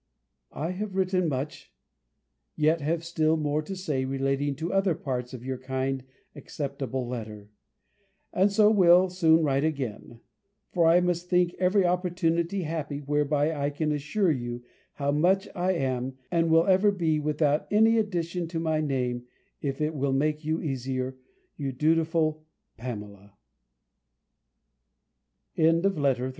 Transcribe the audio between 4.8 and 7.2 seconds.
parts of your kind acceptable